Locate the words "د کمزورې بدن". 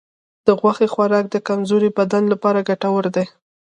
1.31-2.23